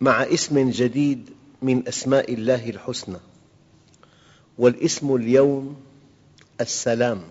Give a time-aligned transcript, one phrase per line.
[0.00, 1.30] مع اسم جديد
[1.62, 3.16] من أسماء الله الحسنى
[4.58, 5.76] والاسم اليوم
[6.60, 7.22] السلام.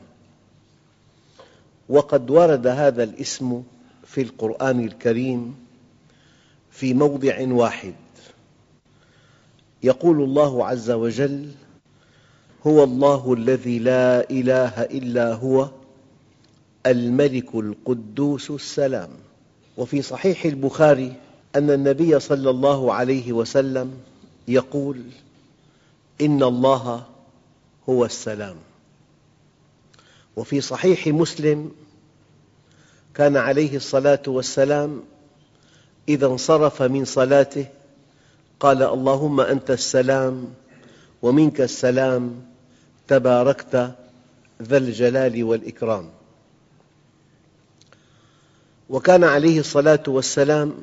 [1.90, 3.64] وقد ورد هذا الاسم
[4.06, 5.56] في القرآن الكريم
[6.72, 7.94] في موضع واحد.
[9.84, 11.52] يقول الله عز وجل
[12.68, 15.70] هو الله الذي لا إله إلا هو
[16.86, 19.10] الملك القدوس السلام
[19.78, 21.14] وفي صحيح البخاري
[21.56, 23.94] أن النبي صلى الله عليه وسلم
[24.48, 25.02] يقول
[26.22, 27.04] إن الله
[27.90, 28.56] هو السلام.
[30.36, 31.72] وفي صحيح مسلم
[33.14, 35.04] كان عليه الصلاة والسلام
[36.10, 37.66] إذا انصرف من صلاته
[38.60, 40.54] قال اللهم أنت السلام
[41.22, 42.42] ومنك السلام
[43.08, 43.92] تباركت
[44.62, 46.10] ذا الجلال والإكرام.
[48.90, 50.74] وكان عليه الصلاة والسلام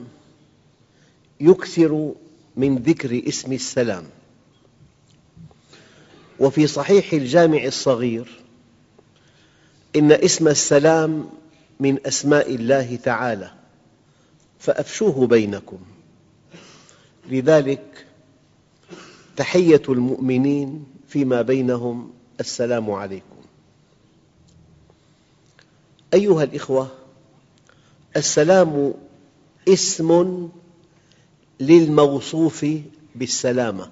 [1.43, 2.13] يكثر
[2.57, 4.05] من ذكر اسم السلام.
[6.41, 8.41] وفي صحيح الجامع الصغير
[9.97, 11.31] إن اسم السلام
[11.81, 13.53] من أسماء الله تعالى
[14.59, 15.79] فأفشوه بينكم.
[17.31, 18.07] لذلك
[19.37, 23.37] تحية المؤمنين فيما بينهم السلام عليكم.
[26.15, 26.89] أيها الأخوة
[28.17, 28.95] السلام
[29.69, 30.49] اسم
[31.63, 32.67] للموصوف
[33.15, 33.91] بالسلامة.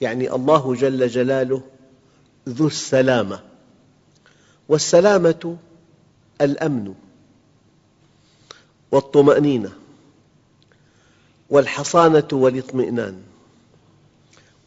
[0.00, 1.62] يعني الله جل جلاله
[2.48, 3.40] ذو السلامة.
[4.68, 5.56] والسلامة
[6.40, 6.94] الأمن
[8.92, 9.72] والطمأنينة
[11.50, 13.22] والحصانة والاطمئنان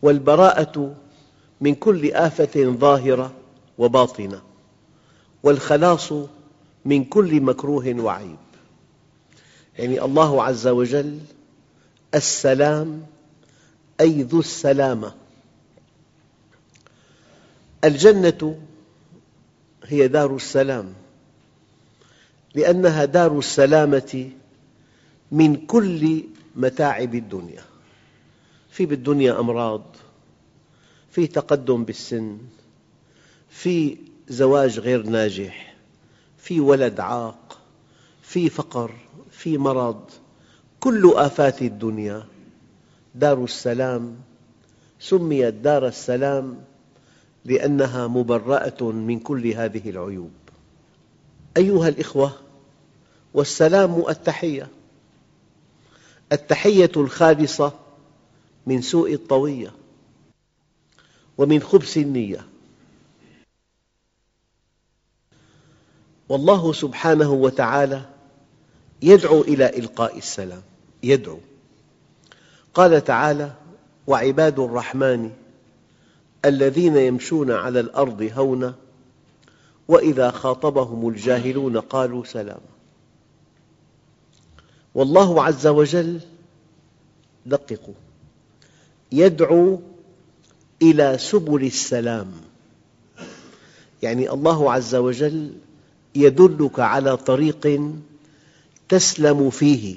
[0.02, 0.96] والبراءة
[1.62, 3.34] من كل آفة ظاهرة
[3.78, 4.42] وباطنة
[5.44, 6.14] والخلاص
[6.86, 8.38] من كل مكروه وعيب.
[9.80, 11.20] يعني الله عز وجل
[12.16, 13.06] السلام
[14.02, 15.14] أي ذو السلامة.
[17.84, 18.62] الجنة
[19.84, 20.94] هي دار السلام
[22.56, 24.30] لأنها دار السلامة
[25.32, 26.24] من كل
[26.56, 27.64] متاعب الدنيا.
[28.72, 29.96] في بالدنيا أمراض
[31.12, 32.38] في تقدم بالسن
[33.50, 33.98] في
[34.30, 35.76] زواج غير ناجح
[36.38, 37.60] في ولد عاق
[38.22, 38.92] في فقر
[39.32, 40.10] في مرض.
[40.80, 42.26] كل آفات الدنيا
[43.16, 44.16] دار السلام
[45.00, 46.64] سميت دار السلام
[47.46, 50.32] لأنها مبرأة من كل هذه العيوب.
[51.58, 52.32] أيها الأخوة
[53.34, 54.68] والسلام التحية.
[56.32, 57.74] التحية الخالصة
[58.68, 59.72] من سوء الطوية
[61.38, 62.46] ومن خبث النية.
[66.30, 68.17] والله سبحانه وتعالى
[69.02, 70.62] يدعو إلى إلقاء السلام.
[71.04, 71.40] يدعو.
[72.74, 73.52] قال تعالى
[74.08, 75.32] وعباد الرحمن
[76.46, 78.76] الذين يمشون على الأرض هونا
[79.88, 82.78] وإذا خاطبهم الجاهلون قالوا سلاما
[84.96, 86.20] والله عز وجل
[87.46, 87.94] دققوا.
[89.12, 89.80] يدعو
[90.82, 92.32] إلى سبل السلام.
[94.04, 95.54] يعني الله عز وجل
[96.16, 97.92] يدلك على طريق
[98.90, 99.96] تسلم فيه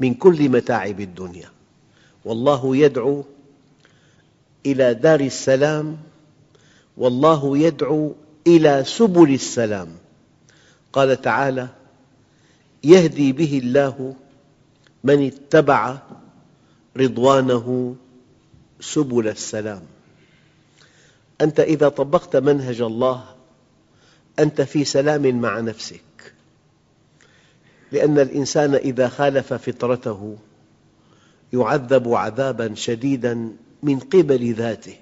[0.00, 1.50] من كل متاعب الدنيا.
[2.24, 3.24] والله يدعو
[4.66, 5.96] إلى دار السلام
[6.96, 8.14] والله يدعو
[8.46, 9.88] إلى سبل السلام.
[10.92, 11.68] قال تعالى
[12.84, 14.14] يهدي به الله
[15.04, 15.98] من اتبع
[16.96, 17.96] رضوانه
[18.80, 19.82] سبل السلام.
[21.40, 23.24] أنت إذا طبقت منهج الله
[24.38, 26.05] أنت في سلام مع نفسك.
[27.92, 30.36] لأن الإنسان إذا خالف فطرته
[31.52, 34.96] يعذب عذاباً شديداً من قبل ذاته.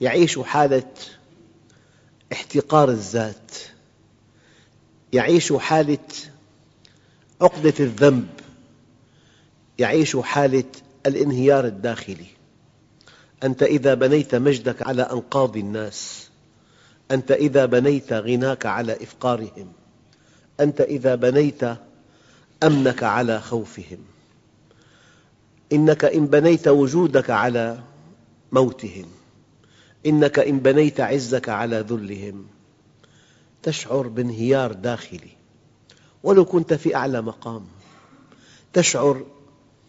[0.00, 0.92] يعيش حالة
[2.32, 3.52] احتقار الذات.
[5.12, 5.98] يعيش حالة
[7.40, 8.28] عقدة الذنب.
[9.78, 10.64] يعيش حالة
[11.06, 12.26] الانهيار الداخلي.
[13.44, 16.28] أنت إذا بنيت مجدك على أنقاض الناس
[17.10, 19.72] أنت إذا بنيت غناك على إفقارهم.
[20.60, 21.62] أنت إذا بنيت
[22.62, 23.98] أمنك على خوفهم.
[25.72, 27.78] إنك إن بنيت وجودك على
[28.52, 29.06] موتهم.
[30.06, 32.46] إنك إن بنيت عزك على ذلهم.
[33.62, 35.30] تشعر بانهيار داخلي.
[36.22, 37.66] ولو كنت في أعلى مقام.
[38.72, 39.24] تشعر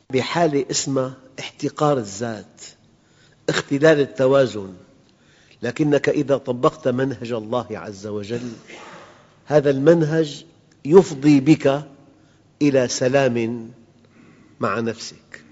[0.10, 2.62] بحالة اسمها احتقار الذات.
[3.50, 4.74] اختلال التوازن.
[5.64, 8.52] لكنك إذا طبقت منهج الله عز وجل
[9.46, 10.46] هذا المنهج
[10.86, 11.84] يفضي بك
[12.62, 13.70] إلى سلام
[14.60, 15.44] مع نفسك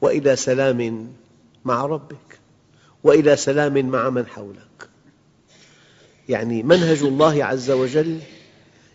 [0.00, 1.12] وإلى سلام
[1.64, 2.38] مع ربك
[3.04, 4.88] وإلى سلام مع من حولك.
[6.28, 8.20] يعني منهج الله عز وجل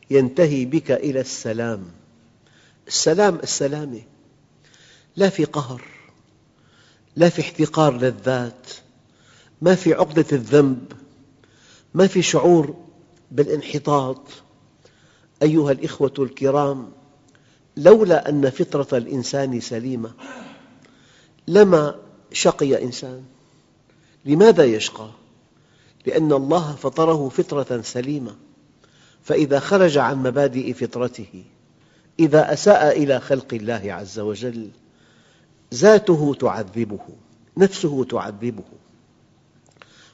[0.09, 1.85] ينتهي بك إلى السلام.
[2.87, 4.01] السلام السلامة.
[5.15, 5.81] لا في قهر
[7.15, 8.69] لا في احتقار للذات
[9.61, 10.93] ما في عقدة الذنب
[11.93, 12.75] ما في شعور
[13.31, 14.21] بالانحطاط.
[15.41, 16.91] أيها الإخوة الكرام
[17.77, 20.11] لولا أن فطرة الإنسان سليمة
[21.47, 21.95] لما
[22.31, 23.23] شقي إنسان
[24.25, 25.09] لماذا يشقى؟
[26.05, 28.35] لأن الله فطره فطرة سليمة
[29.23, 31.43] فإذا خرج عن مبادئ فطرته
[32.19, 34.69] إذا أساء إلى خلق الله عز وجل
[35.73, 36.99] ذاته تعذبه
[37.57, 38.63] نفسه تعذبه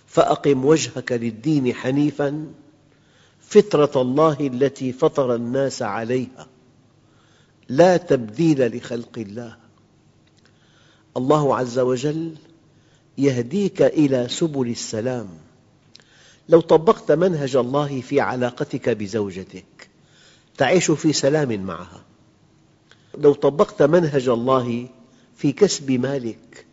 [0.07, 2.47] فأقم وجهك للدين حنيفاً
[3.49, 6.47] فطرة الله التي فطر الناس عليها.
[7.69, 9.57] لا تبديل لخلق الله.
[11.17, 12.35] الله عز وجل
[13.17, 15.29] يهديك إلى سبل السلام.
[16.49, 19.89] لو طبقت منهج الله في علاقتك بزوجتك
[20.57, 22.03] تعيش في سلام معها.
[23.17, 24.87] لو طبقت منهج الله
[25.35, 26.65] في كسب مالك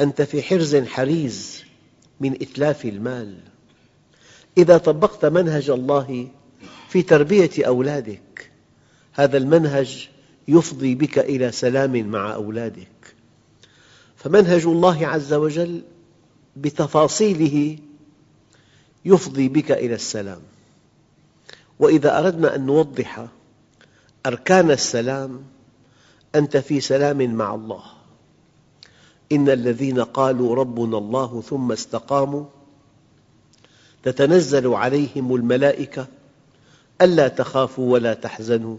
[0.00, 1.64] أنت في حرز حريز
[2.20, 3.40] من إتلاف المال.
[4.58, 6.28] إذا طبقت منهج الله
[6.88, 8.50] في تربية أولادك
[9.12, 10.08] هذا المنهج
[10.48, 13.14] يفضي بك إلى سلام مع أولادك.
[14.16, 15.82] فمنهج الله عز وجل
[16.56, 17.78] بتفاصيله
[19.04, 20.40] يفضي بك إلى السلام.
[21.78, 23.26] وإذا أردنا أن نوضح
[24.26, 25.44] أركان السلام
[26.34, 27.82] أنت في سلام مع الله.
[29.32, 32.44] إن الذين قالوا ربنا الله ثم استقاموا
[34.02, 36.06] تتنزل عليهم الملائكة
[37.02, 38.76] ألا تخافوا ولا تحزنوا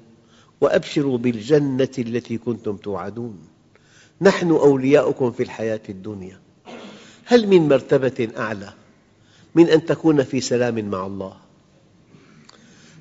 [0.62, 3.38] وأبشروا بالجنة التي كنتم توعدون.
[4.22, 6.40] نحن أولياؤكم في الحياة الدنيا.
[7.26, 8.74] هل من مرتبة أعلى
[9.56, 11.38] من أن تكون في سلام مع الله؟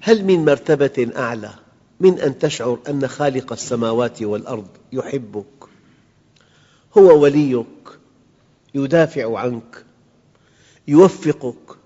[0.01, 1.51] هل من مرتبة أعلى
[2.01, 5.45] من أن تشعر أن خالق السماوات والأرض يحبك؟
[6.99, 7.67] هو وليك
[8.75, 9.85] يدافع عنك
[10.89, 11.78] يوفقك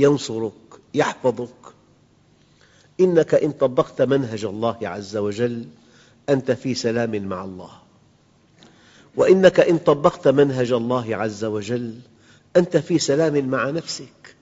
[0.00, 0.52] ينصرك
[0.94, 1.74] يحفظك.
[3.00, 5.66] إنك إن طبقت منهج الله عز وجل
[6.28, 7.70] أنت في سلام مع الله.
[9.16, 11.94] وإنك إن طبقت منهج الله عز وجل
[12.56, 14.36] أنت في سلام مع نفسك.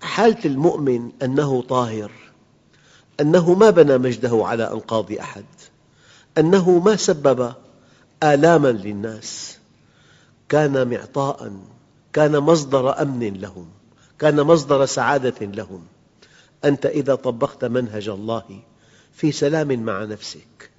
[0.00, 2.10] حالة المؤمن أنه طاهر
[3.20, 5.44] أنه ما بنى مجده على أنقاض أحد
[6.38, 7.52] أنه ما سبب
[8.22, 9.58] آلاما للناس.
[10.48, 11.52] كان معطاء
[12.12, 13.66] كان مصدر أمن لهم.
[14.22, 15.86] كان مصدر سعادة لهم.
[16.64, 18.60] أنت إذا طبقت منهج الله
[19.12, 20.70] في سلام مع نفسك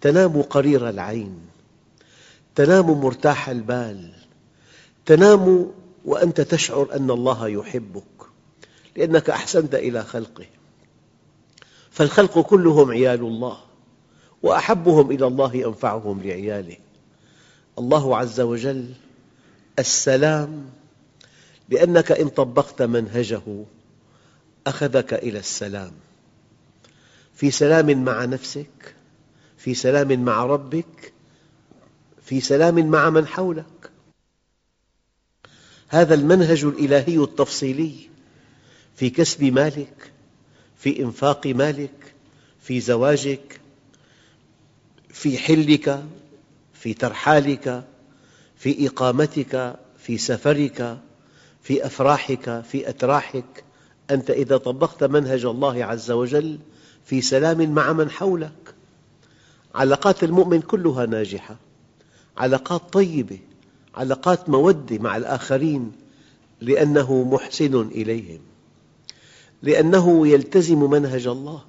[0.00, 1.38] تنام قرير العين
[2.54, 4.12] تنام مرتاح البال
[5.06, 5.70] تنام
[6.04, 8.04] وأنت تشعر أن الله يحبك
[8.96, 10.46] لأنك أحسنت إلى خلقه.
[11.90, 13.58] فالخلق كلهم عيال الله
[14.42, 16.76] وأحبهم إلى الله أنفعهم لعياله.
[17.78, 18.94] الله عز وجل
[19.78, 20.70] السلام
[21.68, 23.64] لأنك إن طبقت منهجه
[24.66, 25.92] أخذك إلى السلام.
[27.34, 28.94] في سلام مع نفسك
[29.58, 31.12] في سلام مع ربك
[32.24, 33.90] في سلام مع من حولك.
[35.88, 37.94] هذا المنهج الإلهي التفصيلي
[38.96, 40.12] في كسب مالك
[40.78, 42.14] في إنفاق مالك
[42.60, 43.60] في زواجك
[45.08, 46.04] في حلك
[46.74, 47.84] في ترحالك
[48.56, 50.98] في إقامتك في سفرك.
[51.64, 53.64] في أفراحك في أتراحك.
[54.10, 56.58] أنت إذا طبقت منهج الله عز وجل
[57.04, 58.74] في سلام مع من حولك.
[59.74, 61.56] علاقات المؤمن كلها ناجحة.
[62.38, 63.38] علاقات طيبة.
[63.94, 65.92] علاقات مودة مع الآخرين
[66.60, 68.40] لأنه محسن إليهم.
[69.62, 71.64] لأنه يلتزم منهج الله.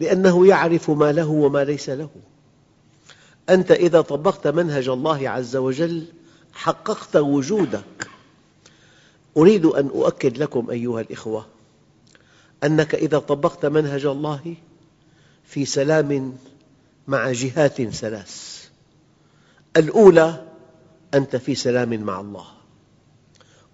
[0.00, 2.10] لأنه يعرف ما له وما ليس له.
[3.50, 6.04] أنت إذا طبقت منهج الله عز وجل
[6.52, 8.13] حققت وجودك.
[9.36, 11.46] أريد أن أؤكد لكم أيها الأخوة
[12.64, 14.54] أنك إذا طبقت منهج الله
[15.44, 16.36] في سلام
[17.08, 18.64] مع جهات ثلاث.
[19.76, 20.46] الأولى
[21.14, 22.46] أنت في سلام مع الله.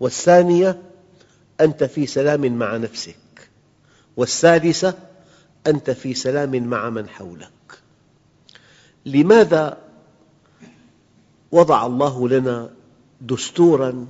[0.00, 0.82] والثانية
[1.60, 3.50] أنت في سلام مع نفسك.
[4.16, 4.94] والثالثة
[5.66, 7.50] أنت في سلام مع من حولك.
[9.06, 9.78] لماذا
[11.52, 12.70] وضع الله لنا
[13.20, 14.06] دستوراً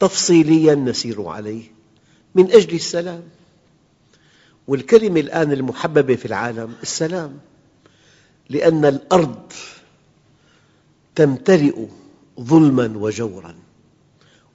[0.00, 1.72] تفصيلياً نسير عليه.
[2.34, 3.22] من أجل السلام.
[4.68, 7.38] والكلمة الآن المحببة في العالم السلام.
[8.50, 9.52] لأن الأرض
[11.14, 11.86] تمتلئ
[12.40, 13.54] ظلماً وجوراً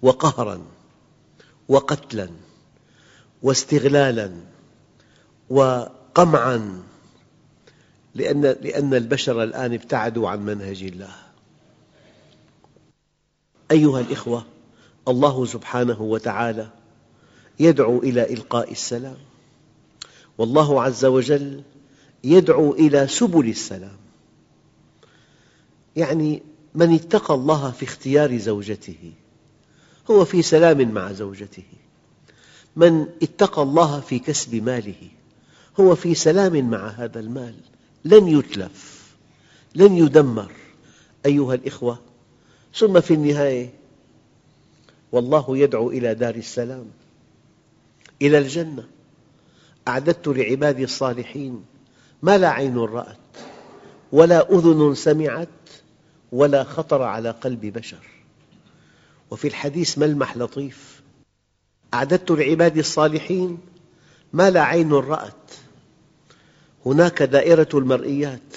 [0.02, 0.66] وقهراً
[1.68, 2.30] وقتلاً
[3.42, 4.32] واستغلالاً
[5.50, 6.84] وقمعاً.
[8.16, 11.16] لأن, لأن البشر الآن ابتعدوا عن منهج الله.
[13.72, 14.46] أيها الأخوة
[15.08, 16.70] الله سبحانه وتعالى
[17.60, 19.18] يدعو إلى إلقاء السلام.
[20.38, 21.64] والله عز وجل
[22.24, 23.98] يدعو إلى سبل السلام.
[25.96, 26.44] يعني
[26.76, 29.14] من اتقى الله في اختيار زوجته
[30.12, 31.64] هو في سلام مع زوجته.
[32.76, 35.10] من اتقى الله في كسب ماله
[35.80, 37.56] هو في سلام مع هذا المال.
[38.06, 39.02] لن يتلف
[39.76, 40.52] لن يدمر.
[41.26, 42.00] أيها الأخوة
[42.76, 43.81] ثم في النهاية
[45.12, 46.86] والله يدعو إلى دار السلام
[48.22, 48.88] إلى الجنة.
[49.88, 51.66] أعددت لعبادي الصالحين
[52.22, 53.18] ما لا عين رأت
[54.12, 55.48] ولا أذن سمعت
[56.32, 58.08] ولا خطر على قلب بشر.
[59.32, 61.02] وفي الحديث ملمح لطيف
[61.94, 63.58] أعددت لعبادي الصالحين
[64.34, 65.52] ما لا عين رأت.
[66.86, 68.54] هناك دائرة المرئيات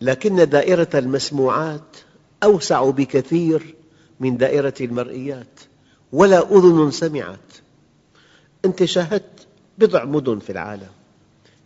[0.00, 1.96] لكن دائرة المسموعات
[2.42, 3.74] أوسع بكثير
[4.22, 5.60] من دائرة المرئيات
[6.12, 7.52] ولا أذن سمعت.
[8.64, 9.46] أنت شاهدت
[9.78, 10.90] بضع مدن في العالم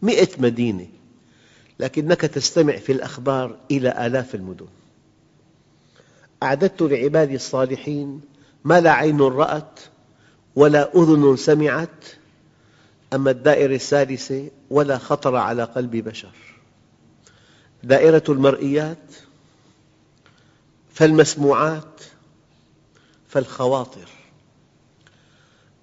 [0.02, 0.86] مئة مدينة
[1.80, 4.66] لكنك تستمع في الأخبار إلى آلاف المدن.
[6.42, 8.20] أعددت لعبادي الصالحين
[8.64, 9.80] ما لا عين رأت
[10.56, 12.04] ولا أذن سمعت
[13.12, 16.34] أما الدائرة الثالثة ولا خطر على قلب بشر.
[17.84, 19.12] دائرة المرئيات
[20.94, 22.00] فالمسموعات
[23.28, 24.08] فالخواطر.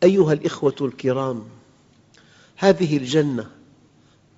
[0.04, 1.44] أيها الأخوة الكرام
[2.56, 3.52] هذه الجنة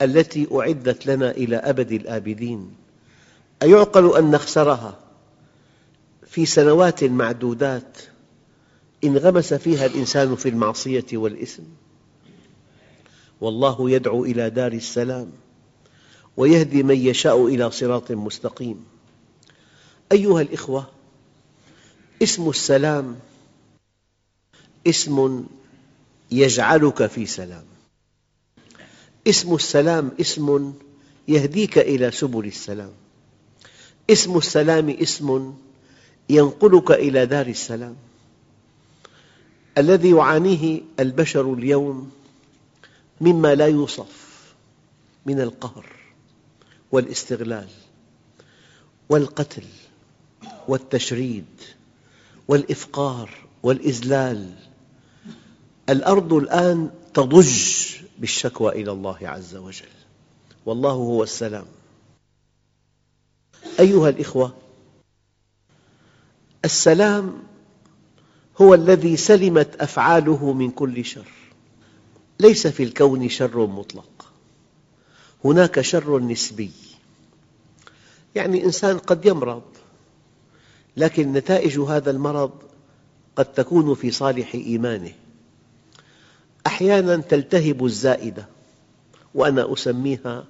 [0.01, 2.75] التي أعدت لنا إلى أبد الآبدين
[3.63, 5.00] أيعقل أن نخسرها
[6.27, 7.97] في سنوات معدودات
[9.03, 11.63] انغمس فيها الإنسان في المعصية والإثم.
[13.41, 15.31] والله يدعو إلى دار السلام
[16.38, 18.85] ويهدي من يشاء إلى صراط مستقيم.
[20.12, 20.95] أيها الأخوة
[22.22, 23.19] اسم السلام
[24.88, 25.45] اسم
[26.31, 27.65] يجعلك في سلام.
[29.27, 30.74] اسم السلام اسم
[31.27, 32.91] يهديك إلى سبل السلام.
[34.10, 35.53] اسم السلام اسم
[36.29, 37.95] ينقلك إلى دار السلام.
[39.77, 42.12] الذي يعانيه البشر اليوم
[43.22, 44.53] مما لا يوصف
[45.25, 45.86] من القهر
[46.91, 47.67] والاستغلال
[49.10, 49.63] والقتل
[50.67, 51.45] والتشريد
[52.48, 53.30] والإفقار
[53.64, 54.54] والإذلال.
[55.90, 59.96] الأرض الآن تضج بالشكوى إلى الله عز وجل.
[60.66, 61.66] والله هو السلام.
[63.80, 64.54] أيها الأخوة
[66.66, 67.44] السلام
[68.62, 71.32] هو الذي سلمت أفعاله من كل شر.
[72.40, 74.34] ليس في الكون شر مطلق.
[75.46, 76.72] هناك شر نسبي.
[78.36, 79.64] يعني إنسان قد يمرض
[80.98, 82.52] لكن نتائج هذا المرض
[83.36, 85.12] قد تكون في صالح إيمانه.
[86.68, 88.48] أحياناً تلتهب الزائدة
[89.34, 90.46] وأنا أسميها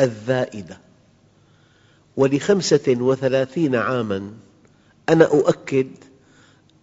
[0.00, 0.78] الذائدة.
[2.16, 4.32] ولخمسة وثلاثين عاماً
[5.08, 5.88] أنا أؤكد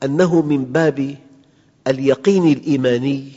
[0.03, 1.15] أنه من باب
[1.87, 3.31] اليقين الإيماني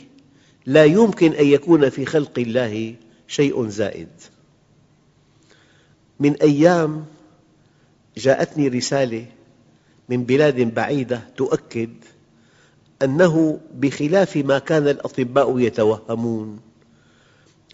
[0.65, 2.95] لا يمكن أن يكون في خلق الله
[3.27, 4.09] شيء زائد.
[6.19, 7.05] من أيام
[8.17, 9.25] جاءتني رسالة
[10.09, 11.89] من بلاد بعيدة تؤكد
[13.01, 16.59] أنه بخلاف ما كان الأطباء يتوهمون.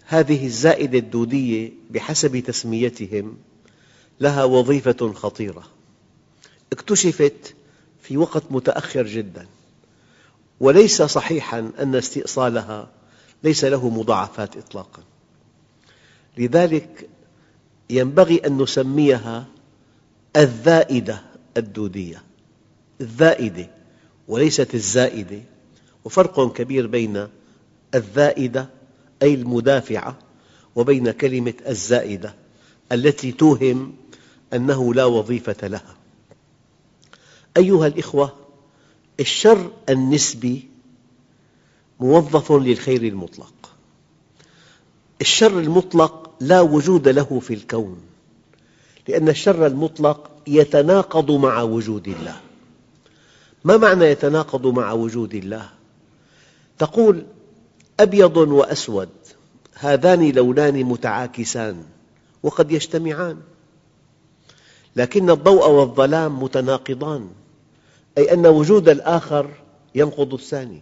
[0.06, 3.38] هذه الزائدة الدودية بحسب تسميتهم
[4.20, 5.64] لها وظيفة خطيرة.
[6.72, 7.56] اكتشفت
[8.02, 9.48] في وقت متأخر جدا
[10.60, 12.90] وليس صحيحا أن استئصالها
[13.44, 15.04] ليس له مضاعفات إطلاقا.
[16.38, 17.10] لذلك
[17.90, 19.46] ينبغي أن نسميها
[20.36, 22.24] الذائدة الدودية
[23.02, 23.70] الذائدة
[24.28, 25.40] وليست الزائدة.
[26.06, 27.28] وفرق كبير بين
[27.96, 28.70] الذائدة
[29.22, 30.20] أي المدافعة
[30.76, 32.36] وبين كلمة الزائدة
[32.92, 33.96] التي توهم
[34.54, 35.96] أنه لا وظيفة لها.
[37.58, 38.36] أيها الأخوة
[39.20, 40.68] الشر النسبي
[42.00, 43.54] موظف للخير المطلق.
[45.22, 48.02] الشر المطلق لا وجود له في الكون
[49.08, 52.38] لأن الشر المطلق يتناقض مع وجود الله
[53.64, 55.70] ما معنى يتناقض مع وجود الله؟
[56.78, 57.26] تقول
[58.00, 59.10] أبيض وأسود
[59.74, 61.84] هذان لونان متعاكسان
[62.44, 63.38] وقد يجتمعان
[64.96, 67.30] لكن الضوء والظلام متناقضان
[68.18, 69.50] أي أن وجود الآخر
[69.96, 70.82] ينقض الثاني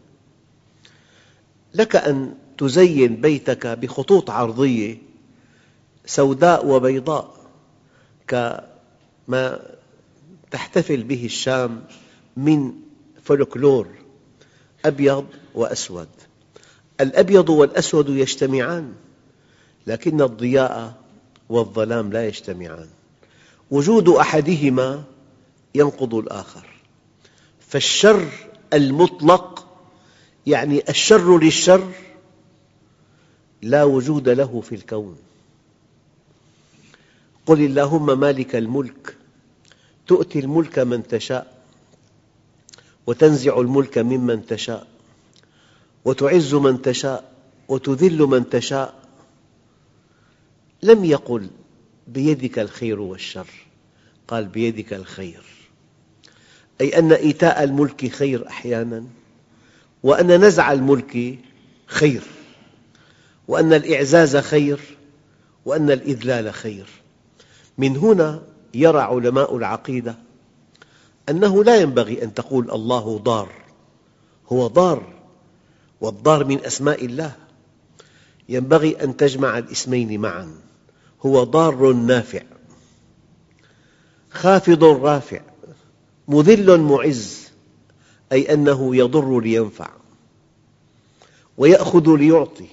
[1.74, 4.98] لك أن تزين بيتك بخطوط عرضية
[6.06, 7.34] سوداء وبيضاء
[9.28, 9.60] كما
[10.52, 11.84] تحتفل به الشام
[12.38, 12.74] من
[13.24, 13.88] فولكلور
[14.86, 15.26] أبيض
[15.56, 16.08] وأسود.
[17.02, 18.94] الأبيض والأسود يجتمعان
[19.88, 20.94] لكن الضياء
[21.50, 22.88] والظلام لا يجتمعان.
[23.72, 25.04] وجود أحدهما
[25.76, 26.68] ينقض الآخر.
[27.60, 28.28] فالشر
[28.74, 29.68] المطلق
[30.48, 31.92] يعني الشر للشر
[33.62, 35.18] لا وجود له في الكون.
[37.46, 39.16] قل اللهم مالك الملك.
[40.08, 41.64] تؤتي الملك من تشاء
[43.08, 44.88] وتنزع الملك ممن تشاء
[46.06, 47.34] وتعز من تشاء
[47.68, 48.94] وتذل من تشاء.
[50.84, 51.48] لم يقل
[52.08, 53.48] بيدك الخير والشر
[54.28, 55.44] قال بيدك الخير.
[56.82, 59.04] أي أن إيتاء الملك خير أحياناً
[60.04, 61.40] وأن نزع الملك
[61.86, 62.22] خير
[63.48, 64.80] وأن الإعزاز خير
[65.66, 67.03] وأن الإذلال خير.
[67.78, 70.18] من هنا يرى علماء العقيدة
[71.30, 73.50] أنه لا ينبغي أن تقول الله ضار
[74.52, 75.14] هو ضار
[76.02, 77.36] والضار من أسماء الله.
[78.50, 80.56] ينبغي أن تجمع الاسمين معا
[81.26, 82.42] هو ضار نافع
[84.32, 85.42] خافض رافع
[86.28, 87.50] مذل معز
[88.32, 89.90] أي أنه يضر لينفع
[91.58, 92.68] ويأخذ ليعطي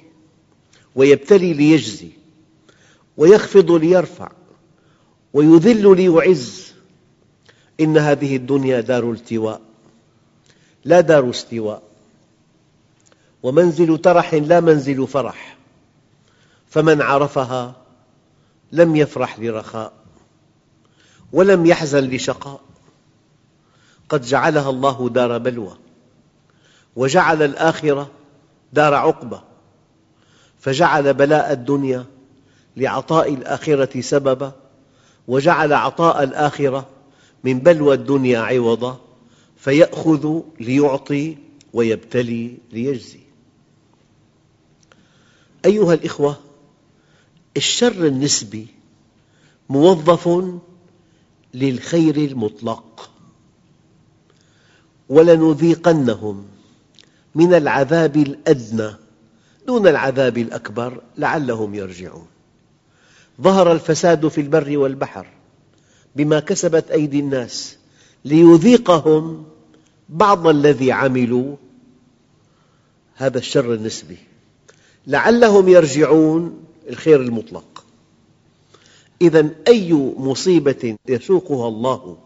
[0.95, 2.11] ويبتلي ليجزي
[3.17, 4.33] ويخفض ليرفع.
[5.35, 6.73] ويذل ليعز
[7.81, 9.61] إن هذه الدنيا دار التواء
[10.85, 11.83] لا دار استواء.
[13.43, 15.57] ومنزل ترح لا منزل فرح.
[16.71, 17.75] فمن عرفها
[18.73, 19.93] لم يفرح لرخاء
[21.33, 22.61] ولم يحزن لشقاء
[24.09, 25.77] قد جعلها الله دار بلوى
[26.97, 28.11] وجعل الآخرة
[28.73, 29.43] دار عقبة
[30.61, 32.05] فجعل بلاء الدنيا
[32.77, 34.53] لعطاء الآخرة سببا.
[35.31, 36.89] وجعل عطاء الآخرة
[37.45, 39.01] من بلوى الدنيا عوضا
[39.57, 41.37] فيأخذ ليعطي
[41.73, 43.21] ويبتلي ليجزي.
[45.65, 46.37] أيها الأخوة
[47.57, 48.67] الشر النسبي
[49.69, 50.45] موظف
[51.55, 53.11] للخير المطلق
[55.09, 56.47] ولنذيقنهم
[57.35, 58.95] من العذاب الأدنى
[59.67, 62.27] دون العذاب الأكبر لعلهم يرجعون.
[63.43, 65.27] ظهر الفساد في البر والبحر
[66.17, 67.77] بما كسبت أيدي الناس
[68.25, 69.45] ليذيقهم
[70.09, 71.57] بعض الذي عملوا
[73.15, 74.17] هذا الشر النسبي.
[75.07, 77.85] لعلهم يرجعون الخير المطلق.
[79.23, 82.17] إذا أي مصيبة يسوقها الله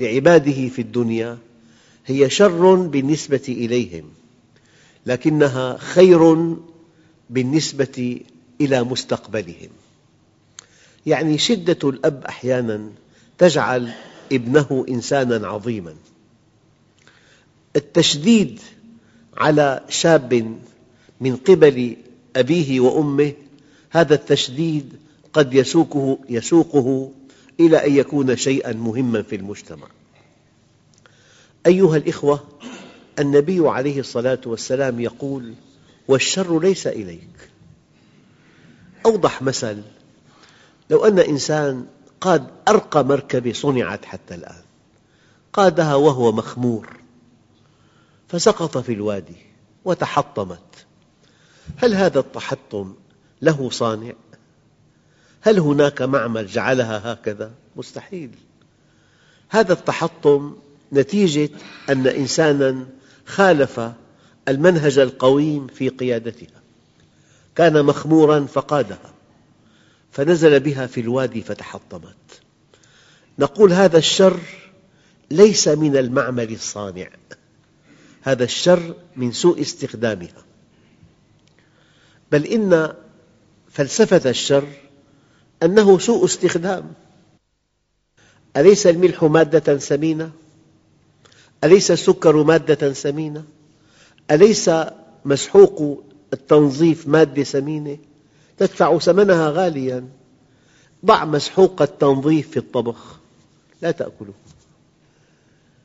[0.00, 1.38] لعباده في الدنيا
[2.06, 4.04] هي شر بالنسبة إليهم
[5.06, 6.54] لكنها خير
[7.30, 8.20] بالنسبة
[8.60, 9.70] إلى مستقبلهم.
[11.06, 12.90] يعني شدة الأب أحياناً
[13.38, 13.92] تجعل
[14.32, 15.94] ابنه إنساناً عظيماً.
[17.76, 18.60] التشديد
[19.36, 20.58] على شاب
[21.20, 21.96] من قبل
[22.36, 23.32] أبيه وأمه
[23.90, 24.92] هذا التشديد
[25.32, 27.10] قد يسوقه, يسوقه
[27.60, 29.88] إلى أن يكون شيئاً مهماً في المجتمع.
[31.66, 32.44] أيها الأخوة
[33.18, 35.54] النبي عليه الصلاة والسلام يقول
[36.08, 37.50] والشر ليس إليك.
[39.06, 39.82] أوضح مثل
[40.90, 41.86] لو أن إنسان
[42.20, 44.62] قاد أرقى مركبة صنعت حتى الآن
[45.52, 46.96] قادها وهو مخمور
[48.28, 49.36] فسقط في الوادي
[49.84, 50.86] وتحطمت
[51.76, 52.94] هل هذا التحطم
[53.42, 54.12] له صانع؟
[55.40, 58.30] هل هناك معمل جعلها هكذا؟ مستحيل
[59.48, 60.56] هذا التحطم
[60.92, 61.50] نتيجة
[61.90, 62.86] أن إنساناً
[63.26, 63.80] خالف
[64.48, 66.60] المنهج القويم في قيادتها
[67.54, 69.15] كان مخموراً فقادها
[70.16, 72.40] فنزل بها في الوادي فتحطمت
[73.38, 74.40] نقول هذا الشر
[75.30, 77.08] ليس من المعمل الصانع
[78.22, 80.44] هذا الشر من سوء استخدامها
[82.32, 82.94] بل إن
[83.70, 84.68] فلسفة الشر
[85.62, 86.92] أنه سوء استخدام
[88.56, 90.30] أليس الملح مادة سمينة؟
[91.64, 93.44] أليس السكر مادة سمينة؟
[94.30, 94.70] أليس
[95.24, 97.98] مسحوق التنظيف مادة سمينة؟
[98.58, 100.08] تدفع ثمنها غالياً.
[101.04, 103.18] ضع مسحوق التنظيف في الطبخ.
[103.82, 104.32] لا تأكله.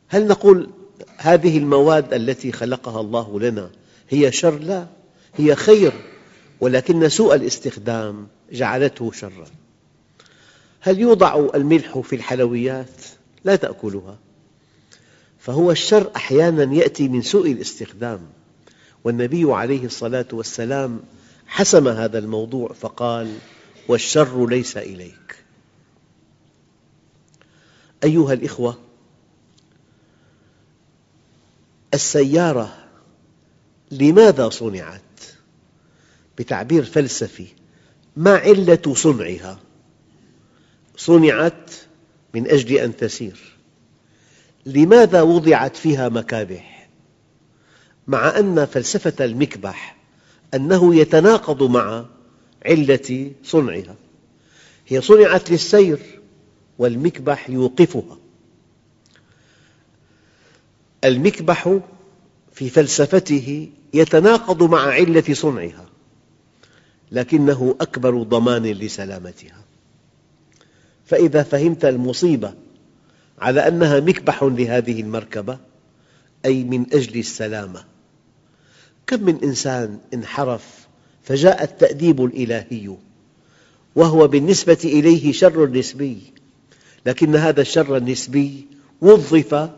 [0.08, 0.70] هل نقول
[1.18, 3.70] هذه المواد التي خلقها الله لنا
[4.10, 4.88] هي شر؟ لا.
[5.36, 5.94] هي خير.
[6.60, 9.46] ولكن سوء الاستخدام جعلته شراً.
[10.80, 13.02] هل يوضع الملح في الحلويات؟
[13.44, 14.18] لا تأكلها.
[15.40, 18.20] فهو الشر أحياناً يأتي من سوء الاستخدام.
[19.04, 21.00] والنبي عليه الصلاة والسلام
[21.52, 23.38] حسم هذا الموضوع فقال
[23.88, 25.44] والشر ليس إليك
[28.04, 28.78] أيها الأخوة
[31.94, 32.78] السيارة
[33.92, 35.02] لماذا صنعت؟
[36.38, 37.48] بتعبير فلسفي
[38.16, 39.60] ما علة صنعها؟
[40.98, 41.72] صنعت
[42.34, 43.58] من أجل أن تسير
[44.66, 46.90] لماذا وضعت فيها مكابح؟
[48.08, 50.01] مع أن فلسفة المكبح
[50.54, 52.06] أنه يتناقض مع
[52.66, 53.96] علة صنعها.
[54.88, 56.00] هي صنعت للسير
[56.78, 58.18] والمكبح يوقفها.
[61.04, 61.80] المكبح
[62.54, 65.86] في فلسفته يتناقض مع علة صنعها
[67.12, 69.62] لكنه أكبر ضمان لسلامتها.
[71.06, 72.54] فإذا فهمت المصيبة
[73.40, 75.58] على أنها مكبح لهذه المركبة
[76.46, 77.84] أي من أجل السلامة
[79.12, 80.88] كم من إنسان انحرف
[81.24, 82.96] فجاء التأديب الإلهي
[83.96, 86.22] وهو بالنسبة إليه شر نسبي
[87.06, 88.68] لكن هذا الشر النسبي
[89.02, 89.70] وظف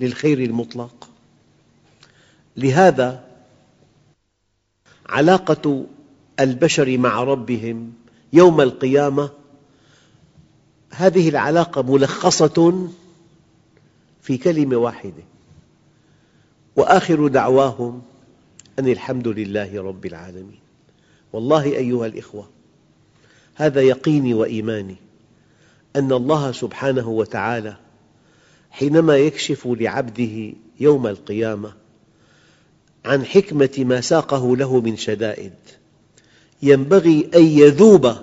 [0.00, 1.08] للخير المطلق.
[2.56, 3.24] لهذا
[5.06, 5.86] علاقة
[6.40, 7.92] البشر مع ربهم
[8.32, 9.30] يوم القيامة
[10.90, 12.88] هذه العلاقة ملخصة
[14.22, 15.22] في كلمة واحدة
[16.76, 18.02] وآخر دعواهم
[18.78, 20.58] أن الحمد لله رب العالمين.
[21.32, 22.48] والله أيها الأخوة
[23.54, 24.96] هذا يقيني وإيماني
[25.96, 27.76] أن الله سبحانه وتعالى
[28.70, 31.72] حينما يكشف لعبده يوم القيامة
[33.04, 35.52] عن حكمة ما ساقه له من شدائد
[36.62, 38.16] ينبغي أن يذوب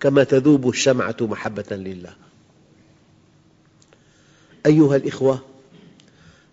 [0.00, 2.16] كما تذوب الشمعة محبة لله.
[4.66, 5.40] أيها الأخوة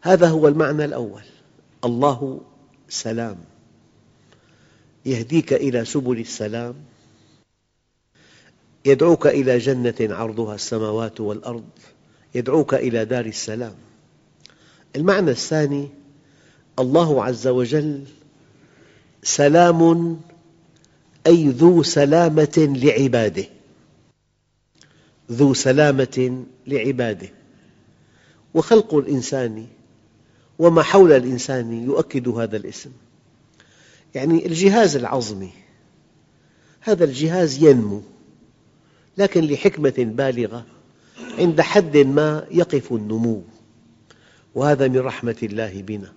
[0.02, 1.22] هذا هو المعنى الأول.
[1.86, 2.42] الله
[2.90, 3.38] سلام.
[5.06, 6.76] يهديك إلى سبل السلام.
[8.86, 11.70] يدعوك إلى جنة عرضها السماوات والأرض.
[12.36, 13.76] يدعوك إلى دار السلام.
[14.96, 15.90] المعنى الثاني
[16.80, 18.04] الله عز وجل
[19.24, 20.22] سلام
[21.28, 23.46] أي ذو سلامة لعباده.
[25.32, 27.30] ذو سلامة لعباده.
[28.54, 29.68] وخلق الإنسان
[30.64, 32.92] وما حول الإنسان يؤكد هذا الاسم.
[34.16, 35.52] يعني الجهاز العظمي
[36.82, 38.02] هذا الجهاز ينمو
[39.18, 40.66] لكن لحكمة بالغة
[41.40, 43.44] عند حد ما يقف النمو.
[44.56, 46.14] وهذا من رحمة الله بنا.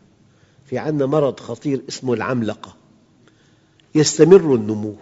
[0.66, 2.76] في عندنا مرض خطير اسمه العملقة.
[3.94, 4.96] يستمر النمو.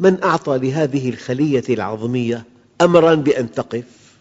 [0.00, 2.44] من أعطى لهذه الخلية العظمية
[2.80, 4.16] أمراً بأن تقف؟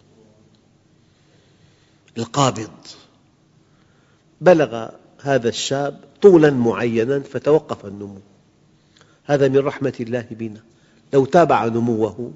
[2.17, 2.71] القابض.
[4.41, 4.89] بلغ
[5.21, 8.19] هذا الشاب طولاً معيناً فتوقف النمو.
[9.25, 10.59] هذا من رحمة الله بنا.
[11.13, 12.31] لو تابع نموه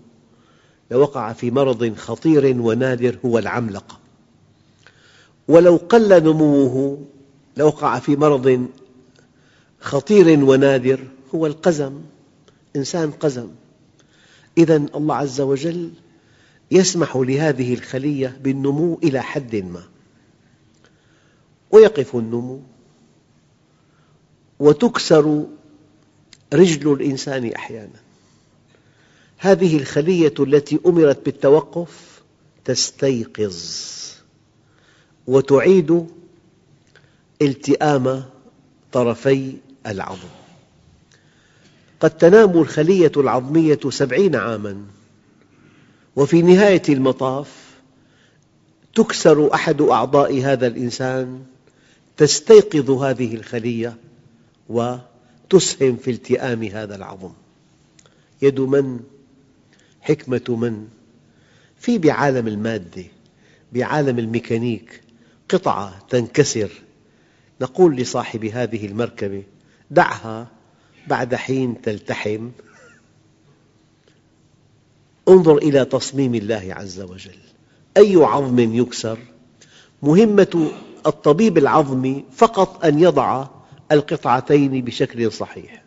[0.92, 4.00] لوقع في مرض خطير ونادر هو العملقة.
[5.48, 7.06] ولو قل نموه
[7.58, 8.68] لوقع في مرض
[9.80, 11.00] خطير ونادر
[11.36, 12.02] هو القزم
[12.76, 13.50] إنسان قزم.
[14.58, 15.92] إذا الله عز وجل
[16.72, 19.84] يسمح لهذه الخلية بالنمو إلى حد ما.
[21.72, 22.62] ويقف النمو.
[24.60, 25.46] وتكسر
[26.54, 28.00] رجل الإنسان أحياناً.
[29.38, 32.22] هذه الخلية التي أمرت بالتوقف
[32.66, 33.58] تستيقظ
[35.28, 36.08] وتعيد
[37.42, 38.24] التئام
[38.92, 39.54] طرفي
[39.88, 40.30] العظم.
[42.00, 44.86] قد تنام الخلية العظمية سبعين عاماً
[46.16, 47.48] وفي نهاية المطاف
[48.96, 51.44] تكسر أحد أعضاء هذا الإنسان
[52.20, 53.98] تستيقظ هذه الخلية
[54.70, 57.32] وتسهم في التئام هذا العظم.
[58.42, 59.00] يد من؟
[60.02, 60.88] حكمة من؟
[61.78, 63.04] في بعالم المادة
[63.74, 65.02] بعالم الميكانيك
[65.50, 66.72] قطعة تنكسر.
[67.62, 69.44] نقول لصاحب هذه المركبة
[69.92, 70.48] دعها
[71.08, 72.50] بعد حين تلتحم.
[75.28, 77.40] انظر إلى تصميم الله عز وجل.
[77.98, 79.20] أي عظم يكسر؟
[80.04, 80.72] مهمة
[81.10, 83.48] الطبيب العظمي فقط أن يضع
[83.92, 85.84] القطعتين بشكل صحيح.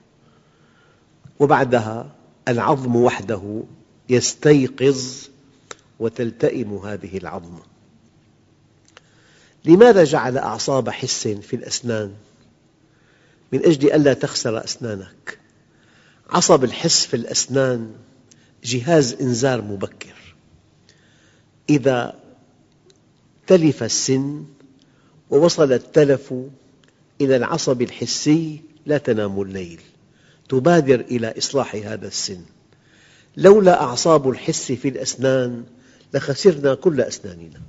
[1.38, 2.10] وبعدها
[2.48, 3.62] العظم وحده
[4.08, 5.28] يستيقظ
[5.98, 7.62] وتلتئم هذه العظمة
[9.64, 12.12] لماذا جعل أعصاب حس في الأسنان؟
[13.52, 15.38] من أجل ألا تخسر أسنانك.
[16.30, 17.92] عصب الحس في الأسنان
[18.64, 20.34] جهاز إنذار مبكر.
[21.70, 22.14] إذا
[23.46, 24.44] تلف السن
[25.32, 26.34] ووصل التلف
[27.20, 29.80] إلى العصب الحسي لا تنام الليل.
[30.48, 32.40] تبادر إلى إصلاح هذا السن.
[33.36, 35.64] لولا أعصاب الحس في الأسنان
[36.14, 37.60] لخسرنا كل أسناننا.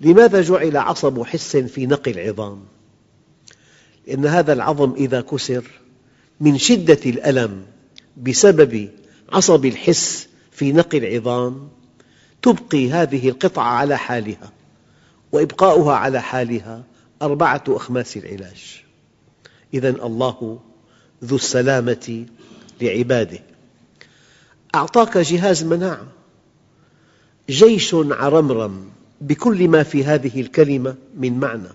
[0.00, 2.64] لماذا جعل عصب حس في نقي العظام؟
[4.06, 5.64] لأن هذا العظم إذا كسر
[6.40, 7.62] من شدة الألم
[8.16, 8.88] بسبب
[9.32, 11.68] عصب الحس في نقي العظام
[12.42, 14.59] تبقي هذه القطعة على حالها.
[15.32, 16.84] وإبقاؤها على حالها
[17.22, 18.84] أربعة أخماس العلاج.
[19.74, 20.60] إذا الله
[21.24, 22.26] ذو السلامة
[22.80, 23.38] لعباده.
[24.74, 26.06] أعطاك جهاز مناعة.
[27.48, 28.90] جيش عرمرم
[29.20, 31.68] بكل ما في هذه الكلمة من معنى.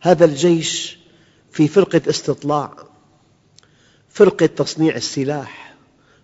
[0.00, 0.98] هذا الجيش
[1.50, 2.76] في فرقة استطلاع
[4.08, 5.74] فرقة تصنيع السلاح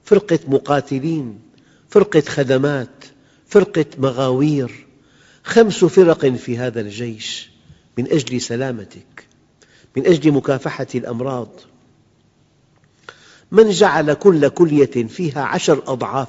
[0.05, 1.41] فرقة مقاتلين
[1.89, 3.05] فرقة خدمات
[3.47, 4.87] فرقة مغاوير.
[5.45, 7.51] خمس فرق في هذا الجيش
[7.99, 9.27] من أجل سلامتك
[9.97, 11.49] من أجل مكافحة الأمراض.
[13.53, 16.29] من جعل كل كلية فيها عشر أضعاف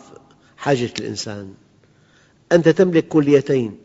[0.57, 1.53] حاجة الإنسان؟
[2.51, 3.77] أنت تملك كليتين.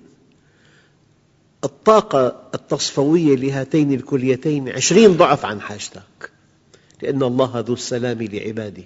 [1.64, 6.30] الطاقة التصفوية لهاتين الكليتين عشرين ضعف عن حاجتك
[7.02, 8.84] لأن الله ذو السلام لعباده.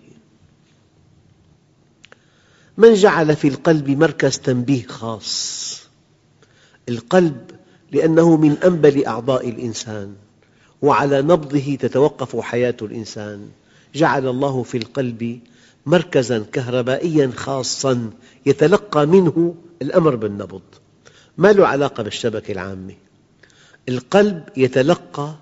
[2.76, 5.81] من جعل في القلب مركز تنبيه خاص؟
[6.88, 7.50] القلب
[7.92, 10.14] لأنه من أنبل أعضاء الإنسان
[10.82, 13.48] وعلى نبضه تتوقف حياة الإنسان.
[13.94, 15.40] جعل الله في القلب
[15.86, 18.10] مركزاً كهربائياً خاصاً
[18.46, 20.62] يتلقى منه الأمر بالنبض.
[21.38, 22.94] ما له علاقة بالشبكة العامة.
[23.88, 25.34] القلب يتلقى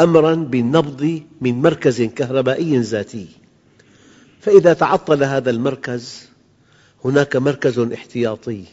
[0.00, 3.28] أمراً بالنبض من مركز كهربائي ذاتي.
[4.40, 6.28] فإذا تعطل هذا المركز
[7.04, 8.64] هناك مركز احتياطي.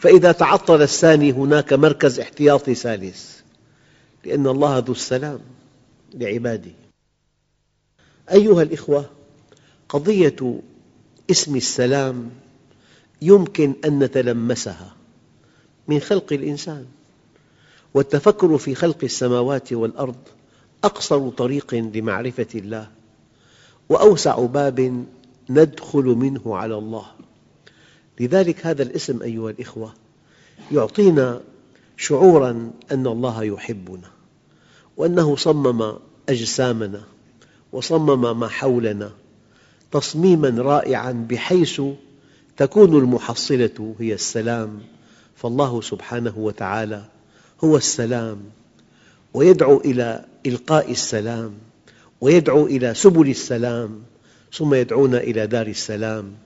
[0.00, 3.40] فإذا تعطل الثاني هناك مركز احتياطي ثالث.
[4.24, 5.40] لأن الله ذو السلام
[6.14, 6.70] لعباده.
[8.32, 9.10] أيها الأخوة
[9.88, 10.60] قضية
[11.30, 12.30] اسم السلام
[13.22, 14.96] يمكن أن نتلمسها
[15.88, 16.86] من خلق الإنسان.
[17.94, 20.16] والتفكر في خلق السماوات والأرض
[20.84, 22.90] أقصر طريق لمعرفة الله
[23.88, 25.06] وأوسع باب
[25.50, 27.06] ندخل منه على الله.
[28.20, 29.92] لذلك هذا الاسم أيها الأخوة
[30.72, 31.40] يعطينا
[31.96, 34.10] شعوراً أن الله يحبنا
[34.96, 35.92] وأنه صمم
[36.28, 37.02] أجسامنا
[37.72, 39.10] وصمم ما حولنا
[39.92, 41.82] تصميماً رائعاً بحيث
[42.56, 44.80] تكون المحصلة هي السلام.
[45.36, 47.04] فالله سبحانه وتعالى
[47.64, 48.38] هو السلام
[49.34, 51.52] ويدعو إلى إلقاء السلام
[52.20, 54.02] ويدعو إلى سبل السلام
[54.52, 56.45] ثم يدعونا إلى دار السلام.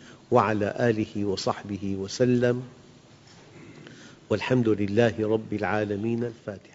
[0.31, 2.63] وعلى آله وصحبه وسلم
[4.29, 6.70] والحمد لله رب العالمين الفاتحة